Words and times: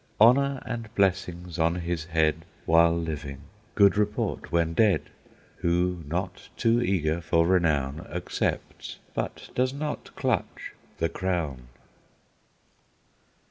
Honor 0.19 0.63
and 0.65 0.89
blessings 0.95 1.59
on 1.59 1.75
his 1.75 2.05
head 2.05 2.43
While 2.65 2.97
living, 2.97 3.41
good 3.75 3.97
report 3.97 4.51
when 4.51 4.73
dead, 4.73 5.11
Who, 5.57 6.01
not 6.07 6.49
too 6.57 6.81
eager 6.81 7.21
for 7.21 7.45
renown, 7.45 8.07
Accepts, 8.09 8.97
but 9.13 9.51
does 9.53 9.75
not 9.75 10.09
clutch, 10.15 10.73
the 10.97 11.07
crown! 11.07 11.67